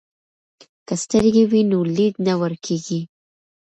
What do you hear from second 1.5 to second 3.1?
وي نو لید نه ورکیږي.